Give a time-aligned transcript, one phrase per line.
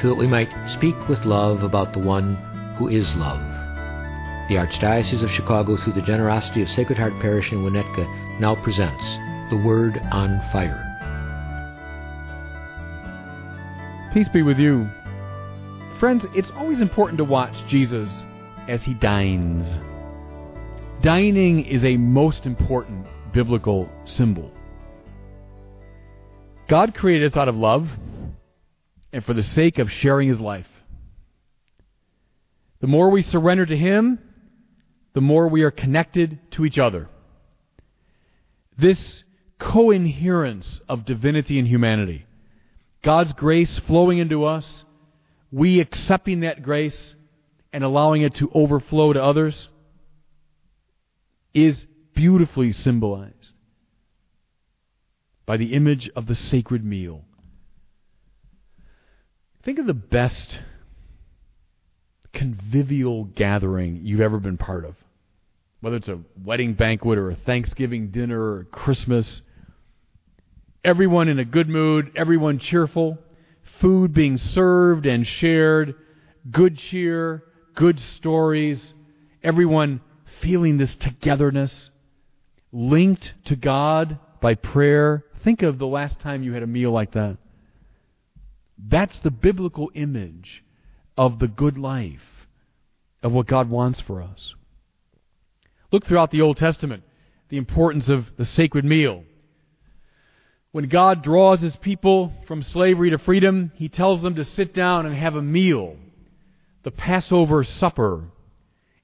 [0.00, 2.36] so that we might speak with love about the one
[2.78, 3.40] who is love.
[4.48, 9.02] The Archdiocese of Chicago, through the generosity of Sacred Heart Parish in Winnetka, now presents
[9.50, 10.88] The Word on Fire.
[14.12, 14.88] Peace be with you.
[15.98, 18.24] Friends, it's always important to watch Jesus
[18.68, 19.78] as he dines.
[21.02, 24.50] Dining is a most important biblical symbol.
[26.68, 27.88] God created us out of love
[29.12, 30.68] and for the sake of sharing his life.
[32.80, 34.18] The more we surrender to him,
[35.14, 37.08] the more we are connected to each other.
[38.78, 39.22] This
[39.58, 42.26] coherence of divinity and humanity,
[43.02, 44.84] God's grace flowing into us,
[45.52, 47.14] we accepting that grace
[47.72, 49.68] and allowing it to overflow to others,
[51.54, 53.52] is beautifully symbolized
[55.44, 57.24] by the image of the sacred meal.
[59.62, 60.60] Think of the best
[62.32, 64.96] convivial gathering you've ever been part of.
[65.80, 69.42] Whether it's a wedding banquet or a Thanksgiving dinner or Christmas.
[70.84, 73.18] Everyone in a good mood, everyone cheerful,
[73.80, 75.94] food being served and shared,
[76.50, 78.94] good cheer, good stories,
[79.44, 80.00] everyone
[80.40, 81.90] feeling this togetherness,
[82.72, 85.24] linked to God by prayer.
[85.44, 87.36] Think of the last time you had a meal like that.
[88.88, 90.64] That's the biblical image
[91.16, 92.46] of the good life,
[93.22, 94.54] of what God wants for us.
[95.92, 97.04] Look throughout the Old Testament,
[97.48, 99.24] the importance of the sacred meal.
[100.72, 105.04] When God draws his people from slavery to freedom, he tells them to sit down
[105.04, 105.96] and have a meal,
[106.82, 108.24] the Passover supper.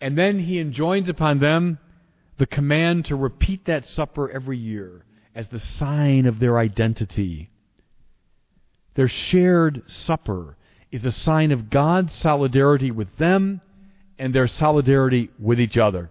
[0.00, 1.78] And then he enjoins upon them
[2.36, 7.50] the command to repeat that supper every year as the sign of their identity.
[8.94, 10.56] Their shared supper
[10.90, 13.60] is a sign of God's solidarity with them
[14.18, 16.10] and their solidarity with each other.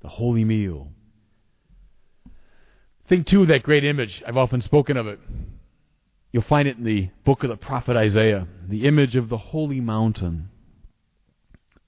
[0.00, 0.88] The holy meal.
[3.08, 4.22] Think too of that great image.
[4.26, 5.20] I've often spoken of it.
[6.32, 9.80] You'll find it in the book of the prophet Isaiah, the image of the holy
[9.80, 10.48] mountain.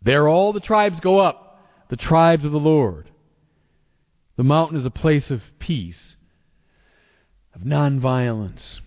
[0.02, 1.58] There all the tribes go up,
[1.88, 3.10] the tribes of the Lord.
[4.36, 6.16] The mountain is a place of peace,
[7.54, 8.80] of nonviolence,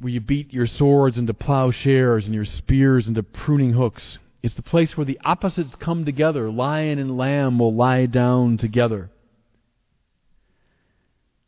[0.00, 4.18] where you beat your swords into plowshares and your spears into pruning hooks.
[4.42, 6.50] It's the place where the opposites come together.
[6.50, 9.10] Lion and lamb will lie down together.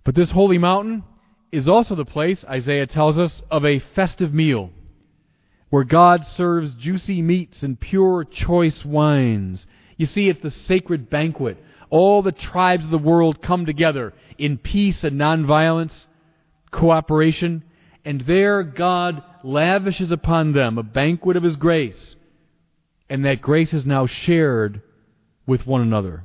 [0.04, 1.04] But this holy mountain
[1.52, 4.70] is also the place, Isaiah tells us, of a festive meal,
[5.68, 9.66] where God serves juicy meats and pure choice wines.
[9.96, 11.58] You see, it's the sacred banquet.
[11.90, 16.06] All the tribes of the world come together in peace and nonviolence,
[16.70, 17.64] cooperation,
[18.04, 22.16] and there God lavishes upon them a banquet of His grace,
[23.08, 24.82] and that grace is now shared
[25.46, 26.24] with one another.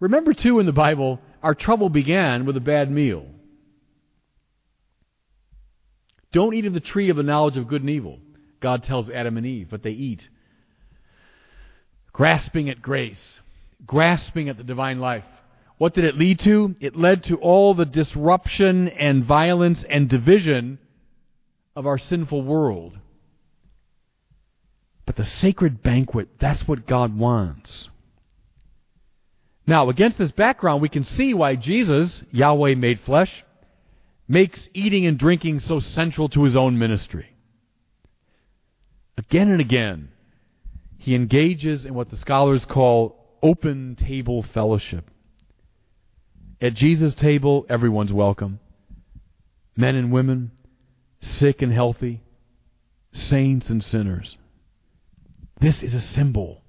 [0.00, 3.26] Remember, too, in the Bible, our trouble began with a bad meal.
[6.32, 8.18] Don't eat of the tree of the knowledge of good and evil,
[8.60, 10.28] God tells Adam and Eve, but they eat.
[12.12, 13.40] Grasping at grace,
[13.86, 15.24] grasping at the divine life.
[15.82, 16.76] What did it lead to?
[16.78, 20.78] It led to all the disruption and violence and division
[21.74, 22.96] of our sinful world.
[25.06, 27.90] But the sacred banquet, that's what God wants.
[29.66, 33.44] Now, against this background, we can see why Jesus, Yahweh made flesh,
[34.28, 37.34] makes eating and drinking so central to his own ministry.
[39.18, 40.12] Again and again,
[40.98, 45.08] he engages in what the scholars call open table fellowship.
[46.62, 48.60] At Jesus' table, everyone's welcome.
[49.76, 50.52] Men and women,
[51.18, 52.22] sick and healthy,
[53.12, 54.38] saints and sinners.
[55.60, 56.62] This is a symbol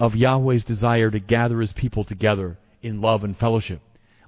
[0.00, 3.80] of Yahweh's desire to gather his people together in love and fellowship.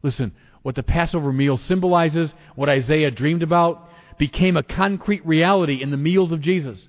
[0.04, 3.88] Listen, what the Passover meal symbolizes, what Isaiah dreamed about,
[4.18, 6.86] became a concrete reality in the meals of Jesus.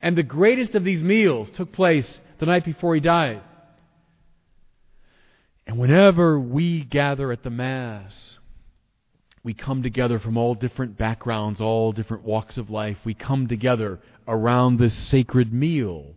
[0.00, 3.42] And the greatest of these meals took place the night before he died.
[5.72, 8.36] And whenever we gather at the Mass,
[9.42, 12.98] we come together from all different backgrounds, all different walks of life.
[13.06, 13.98] We come together
[14.28, 16.14] around this sacred meal.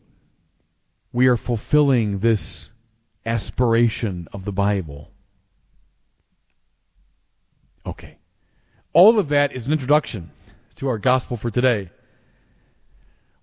[1.13, 2.69] We are fulfilling this
[3.25, 5.09] aspiration of the Bible.
[7.85, 8.17] Okay.
[8.91, 10.31] All of that is an introduction
[10.75, 11.91] to our gospel for today.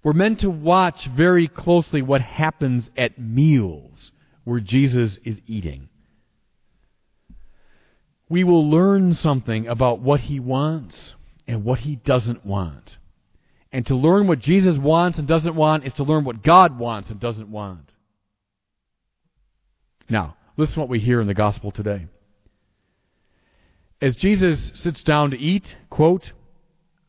[0.02, 4.12] We're meant to watch very closely what happens at meals
[4.44, 5.88] where Jesus is eating.
[8.32, 11.14] We will learn something about what he wants
[11.46, 12.96] and what he doesn't want.
[13.70, 17.10] And to learn what Jesus wants and doesn't want is to learn what God wants
[17.10, 17.92] and doesn't want.
[20.08, 22.06] Now, listen to what we hear in the gospel today.
[24.00, 26.32] As Jesus sits down to eat, quote,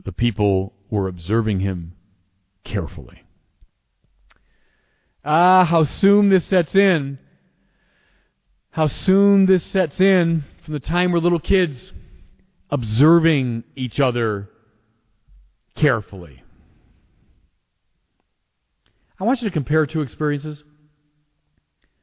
[0.04, 1.94] the people were observing him
[2.66, 3.24] carefully.
[5.24, 7.18] Ah, how soon this sets in.
[8.72, 11.92] How soon this sets in from the time we're little kids
[12.70, 14.50] observing each other
[15.76, 16.42] carefully.
[19.20, 20.64] I want you to compare two experiences.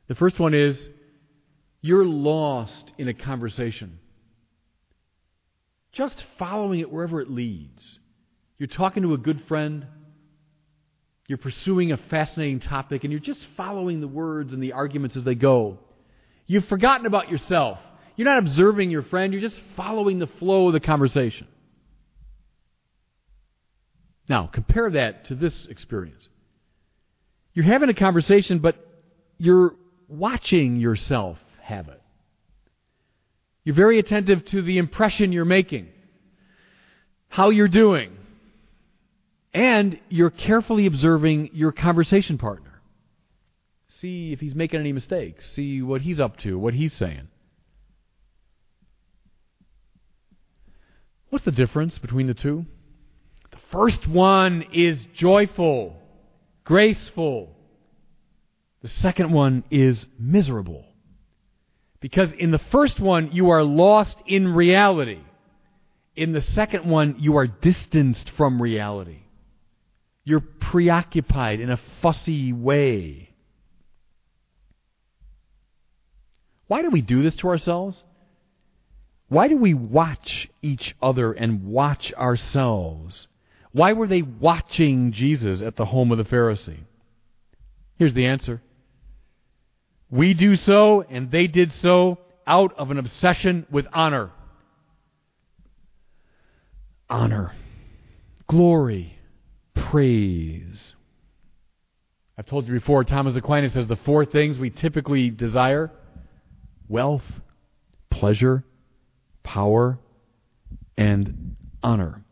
[0.08, 0.88] The first one is
[1.80, 3.98] you're lost in a conversation,
[5.92, 7.98] just following it wherever it leads.
[8.58, 9.86] You're talking to a good friend,
[11.26, 15.24] you're pursuing a fascinating topic, and you're just following the words and the arguments as
[15.24, 15.78] they go.
[16.46, 17.78] You've forgotten about yourself.
[18.20, 21.46] You're not observing your friend, you're just following the flow of the conversation.
[24.28, 26.28] Now, compare that to this experience.
[27.54, 28.76] You're having a conversation, but
[29.38, 29.74] you're
[30.06, 32.02] watching yourself have it.
[33.64, 35.88] You're very attentive to the impression you're making,
[37.28, 38.12] how you're doing,
[39.54, 42.82] and you're carefully observing your conversation partner.
[43.88, 47.28] See if he's making any mistakes, see what he's up to, what he's saying.
[51.30, 52.66] What's the difference between the two?
[53.52, 55.96] The first one is joyful,
[56.64, 57.56] graceful.
[58.82, 60.84] The second one is miserable.
[62.00, 65.20] Because in the first one, you are lost in reality.
[66.16, 69.20] In the second one, you are distanced from reality.
[70.24, 73.30] You're preoccupied in a fussy way.
[76.66, 78.02] Why do we do this to ourselves?
[79.30, 83.28] Why do we watch each other and watch ourselves?
[83.70, 86.80] Why were they watching Jesus at the home of the Pharisee?
[87.96, 88.60] Here's the answer.
[90.10, 94.32] We do so, and they did so, out of an obsession with honor.
[97.08, 97.54] Honor,
[98.48, 99.16] glory,
[99.74, 100.96] praise.
[102.36, 105.92] I've told you before, Thomas Aquinas says the four things we typically desire
[106.88, 107.22] wealth,
[108.10, 108.64] pleasure,
[109.42, 109.98] power,
[110.96, 112.22] and honor.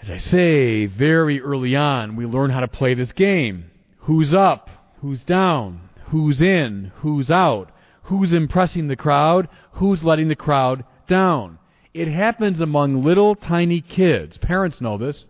[0.00, 3.70] As I say, very early on, we learn how to play this game.
[3.98, 4.68] Who's up?
[5.00, 5.88] Who's down?
[6.06, 6.90] Who's in?
[6.96, 7.70] Who's out?
[8.04, 9.48] Who's impressing the crowd?
[9.74, 11.58] Who's letting the crowd down?
[11.94, 14.38] It happens among little tiny kids.
[14.38, 15.24] Parents know this.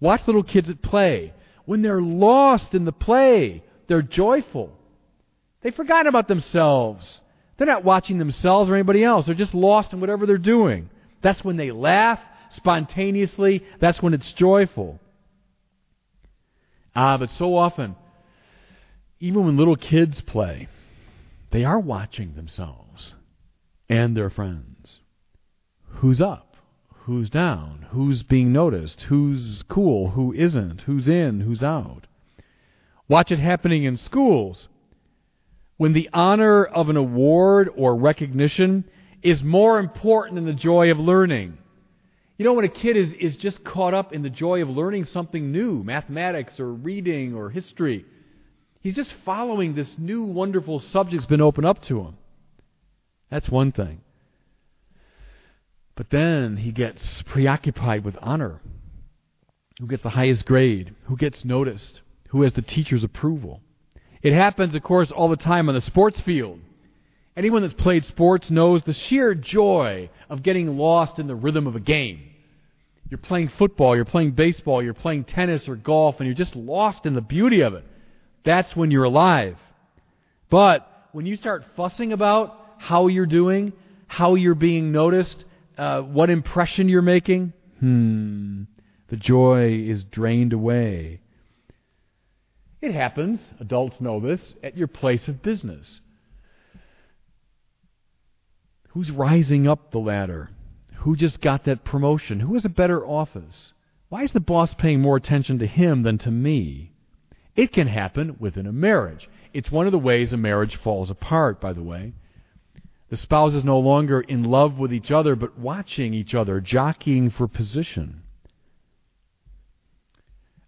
[0.00, 1.34] Watch little kids at play.
[1.66, 4.72] When they're lost in the play, they're joyful.
[5.60, 7.20] They've forgotten about themselves.
[7.58, 9.26] They're not watching themselves or anybody else.
[9.26, 10.88] They're just lost in whatever they're doing.
[11.20, 12.20] That's when they laugh
[12.50, 13.64] spontaneously.
[13.80, 15.00] That's when it's joyful.
[16.94, 17.96] Ah, but so often,
[19.18, 20.68] even when little kids play,
[21.50, 23.14] they are watching themselves
[23.88, 25.00] and their friends.
[25.84, 26.56] Who's up?
[27.06, 27.86] Who's down?
[27.90, 29.02] Who's being noticed?
[29.02, 30.10] Who's cool?
[30.10, 30.82] Who isn't?
[30.82, 31.40] Who's in?
[31.40, 32.06] Who's out?
[33.08, 34.68] Watch it happening in schools
[35.78, 38.84] when the honor of an award or recognition
[39.22, 41.56] is more important than the joy of learning.
[42.36, 45.06] You know, when a kid is, is just caught up in the joy of learning
[45.06, 48.04] something new, mathematics or reading or history,
[48.80, 52.16] he's just following this new wonderful subject's been opened up to him.
[53.30, 54.00] That's one thing.
[55.94, 58.60] But then he gets preoccupied with honor.
[59.80, 60.94] Who gets the highest grade?
[61.04, 62.00] Who gets noticed?
[62.30, 63.62] Who has the teacher's approval?
[64.22, 66.60] It happens, of course, all the time on the sports field.
[67.36, 71.76] Anyone that's played sports knows the sheer joy of getting lost in the rhythm of
[71.76, 72.20] a game.
[73.10, 77.06] You're playing football, you're playing baseball, you're playing tennis or golf, and you're just lost
[77.06, 77.84] in the beauty of it.
[78.44, 79.56] That's when you're alive.
[80.50, 83.72] But when you start fussing about how you're doing,
[84.08, 85.44] how you're being noticed,
[85.76, 88.64] uh, what impression you're making, hmm,
[89.08, 91.20] the joy is drained away.
[92.80, 96.00] It happens, adults know this, at your place of business.
[98.90, 100.50] Who's rising up the ladder?
[100.98, 102.40] Who just got that promotion?
[102.40, 103.72] Who has a better office?
[104.08, 106.92] Why is the boss paying more attention to him than to me?
[107.56, 109.28] It can happen within a marriage.
[109.52, 112.14] It's one of the ways a marriage falls apart, by the way.
[113.10, 117.30] The spouse is no longer in love with each other, but watching each other, jockeying
[117.30, 118.22] for position.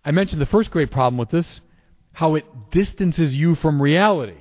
[0.05, 1.61] I mentioned the first great problem with this
[2.13, 4.39] how it distances you from reality.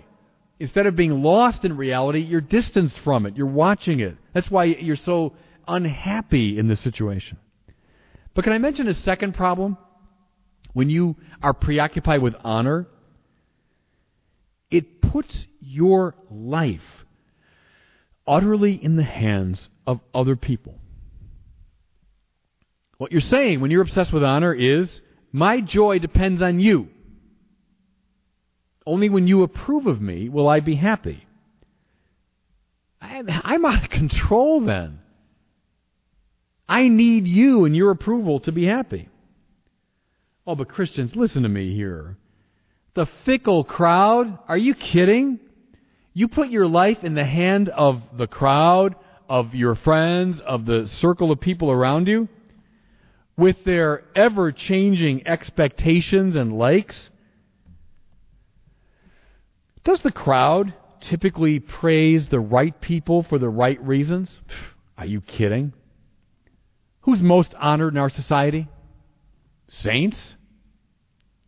[0.60, 3.38] Instead of being lost in reality, you're distanced from it.
[3.38, 4.18] You're watching it.
[4.34, 5.34] That's why you're so
[5.68, 7.38] unhappy in this situation.
[8.34, 9.78] But can I mention a second problem?
[10.74, 12.88] When you are preoccupied with honor,
[14.70, 17.06] it puts your life
[18.28, 20.76] utterly in the hands of other people.
[22.98, 26.90] What you're saying when you're obsessed with honor is, my joy depends on you.
[28.90, 31.28] Only when you approve of me will I be happy.
[33.00, 34.98] I'm out of control then.
[36.68, 39.08] I need you and your approval to be happy.
[40.48, 42.18] Oh, but Christians, listen to me here.
[42.96, 45.40] The fickle crowd, are you kidding?
[46.16, 48.96] You put your life in the hand of the crowd,
[49.30, 52.28] of your friends, of the circle of people around you,
[53.38, 57.12] with their ever changing expectations and likes.
[59.84, 64.40] Does the crowd typically praise the right people for the right reasons?
[64.98, 65.74] Are you kidding?
[67.02, 68.68] Who's most honored in our society?
[69.68, 70.36] Saints?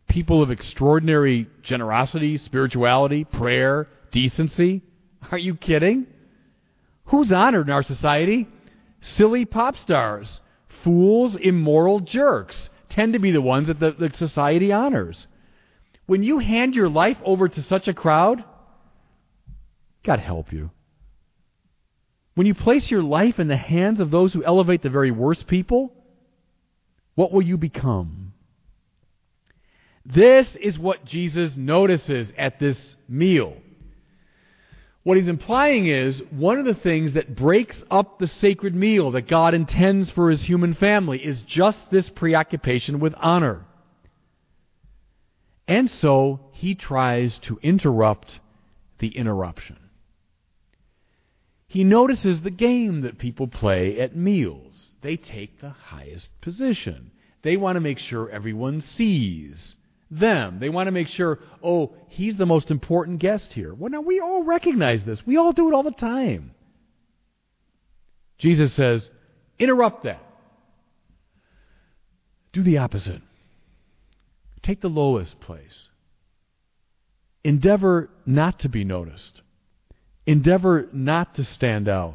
[0.08, 4.82] People of extraordinary generosity, spirituality, prayer, decency?
[5.30, 6.06] Are you kidding?
[7.06, 8.48] Who's honored in our society?
[9.00, 10.40] Silly pop stars,
[10.82, 15.26] fools, immoral jerks tend to be the ones that the, the society honors.
[16.06, 18.44] When you hand your life over to such a crowd,
[20.02, 20.70] God help you.
[22.34, 25.46] When you place your life in the hands of those who elevate the very worst
[25.46, 25.92] people,
[27.14, 28.32] what will you become?
[30.04, 33.56] This is what Jesus notices at this meal.
[35.04, 39.28] What he's implying is one of the things that breaks up the sacred meal that
[39.28, 43.64] God intends for his human family is just this preoccupation with honor.
[45.72, 48.40] And so he tries to interrupt
[48.98, 49.78] the interruption.
[51.66, 54.90] He notices the game that people play at meals.
[55.00, 57.10] They take the highest position.
[57.40, 59.74] They want to make sure everyone sees
[60.10, 60.58] them.
[60.60, 63.72] They want to make sure, oh, he's the most important guest here.
[63.72, 65.26] Well, now we all recognize this.
[65.26, 66.50] We all do it all the time.
[68.36, 69.08] Jesus says,
[69.58, 70.22] interrupt that.
[72.52, 73.22] Do the opposite.
[74.62, 75.88] Take the lowest place.
[77.44, 79.42] Endeavor not to be noticed.
[80.26, 82.14] Endeavor not to stand out.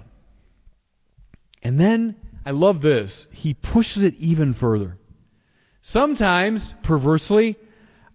[1.62, 4.98] And then, I love this, he pushes it even further.
[5.82, 7.58] Sometimes, perversely,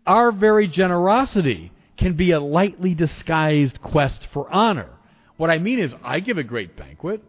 [0.07, 4.89] our very generosity can be a lightly disguised quest for honor.
[5.37, 7.23] What I mean is, I give a great banquet.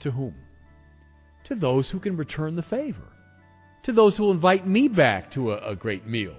[0.00, 0.34] To whom?
[1.44, 3.08] To those who can return the favor.
[3.86, 6.34] To those who will invite me back to a, a great meal.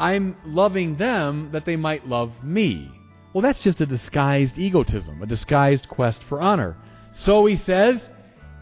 [0.00, 2.90] I'm loving them that they might love me.
[3.32, 6.76] Well, that's just a disguised egotism, a disguised quest for honor.
[7.12, 8.08] So he says,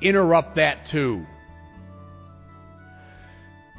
[0.02, 1.24] interrupt that too.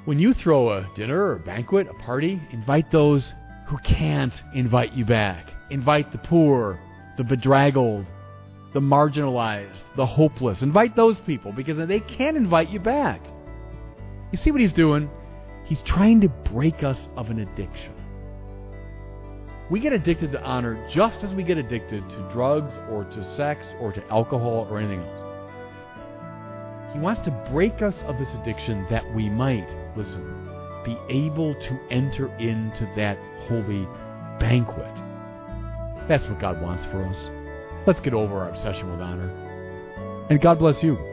[0.06, 3.32] When you throw a dinner or a banquet, a party, invite those
[3.68, 5.52] who can't invite you back.
[5.70, 6.80] Invite the poor,
[7.18, 8.08] the bedraggled,
[8.74, 10.64] the marginalized, the hopeless.
[10.64, 13.22] Invite those people because they can't invite you back.
[14.34, 15.12] You see what he's doing?
[15.63, 17.94] He's trying to break us of an addiction.
[19.70, 23.68] We get addicted to honor just as we get addicted to drugs or to sex
[23.80, 25.20] or to alcohol or anything else.
[26.94, 30.50] He wants to break us of this addiction that we might, listen,
[30.84, 33.88] be able to enter into that holy
[34.40, 34.96] banquet.
[36.08, 37.30] That's what God wants for us.
[37.86, 39.30] Let's get over our obsession with honor.
[40.32, 41.12] And God bless you.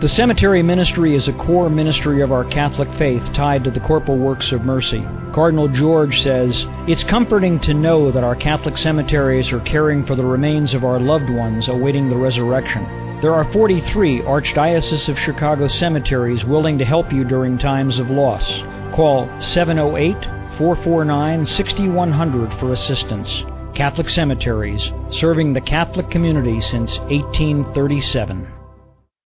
[0.00, 4.16] The cemetery ministry is a core ministry of our Catholic faith tied to the corporal
[4.16, 5.04] works of mercy.
[5.32, 10.24] Cardinal George says, It's comforting to know that our Catholic cemeteries are caring for the
[10.24, 12.84] remains of our loved ones awaiting the resurrection.
[13.20, 18.62] There are 43 Archdiocese of Chicago cemeteries willing to help you during times of loss.
[18.94, 20.14] Call 708
[20.58, 23.44] 449 6100 for assistance.
[23.74, 28.57] Catholic Cemeteries, serving the Catholic community since 1837.